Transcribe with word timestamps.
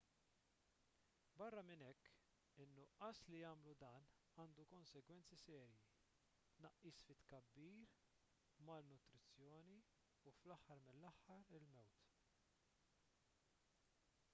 barra 1.41 1.63
minn 1.65 1.83
hekk 1.87 2.07
in-nuqqas 2.63 3.19
li 3.33 3.41
jagħmlu 3.41 3.73
dan 3.83 4.07
għandu 4.43 4.65
konsegwenzi 4.71 5.37
serji 5.41 5.83
tnaqqis 6.57 7.03
fit-tkabbir 7.11 7.85
malnutrizzjoni 8.71 9.79
u 10.31 10.35
fl-aħħar 10.39 10.85
mill-aħħar 10.89 11.49
il-mewt 11.61 12.13